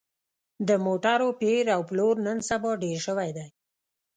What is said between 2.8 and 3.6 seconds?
ډېر شوی دی